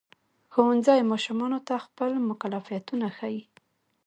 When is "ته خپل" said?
1.67-2.11